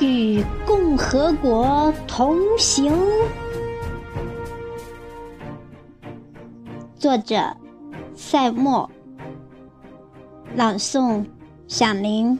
[0.00, 2.92] 与共和国同行。
[6.94, 7.56] 作者：
[8.14, 8.90] 赛默。
[10.54, 11.24] 朗诵：
[11.66, 12.38] 响铃。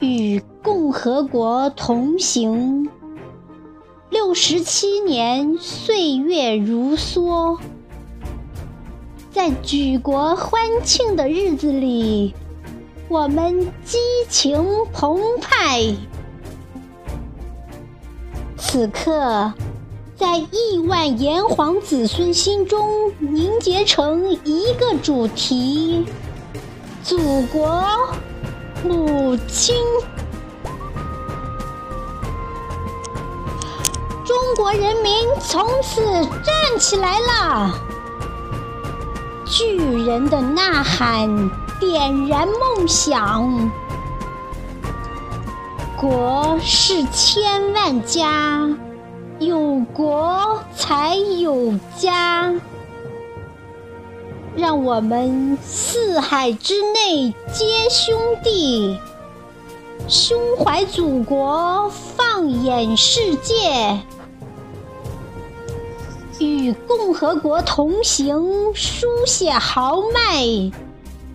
[0.00, 2.88] 与共和国同行，
[4.08, 7.60] 六十七年岁月如梭，
[9.32, 12.34] 在举国欢庆的日子里，
[13.08, 13.98] 我们激
[14.28, 14.60] 情
[14.92, 15.94] 澎湃。
[18.58, 19.52] 此刻，
[20.16, 26.04] 在亿万炎黄子孙心中凝结成一个主题：
[27.04, 27.84] 祖国。
[28.82, 29.76] 母亲，
[34.24, 37.74] 中国人民从此站起来了！
[39.50, 43.70] 巨人的呐喊点燃梦想。
[45.96, 48.68] 国是千万家，
[49.40, 52.54] 有国才有家。
[54.56, 58.98] 让我们四海之内皆兄弟，
[60.08, 64.00] 胸怀祖国，放眼世界，
[66.40, 70.72] 与共和国同行，书写豪迈，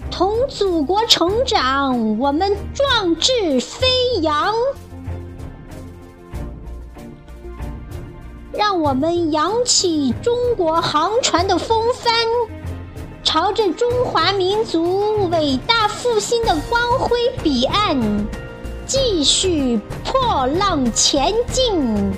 [0.09, 3.87] 同祖国成长，我们壮志飞
[4.21, 4.51] 扬。
[8.51, 12.13] 让我们扬起中国航船的风帆。
[13.23, 18.27] 朝着中华民族伟大复兴的光辉彼岸，
[18.87, 22.13] 继续破浪前进。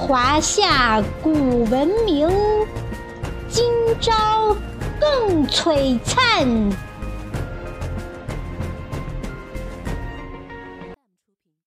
[0.00, 2.26] 华夏古文明，
[3.50, 3.62] 今
[4.00, 4.56] 朝
[4.98, 6.72] 更璀璨。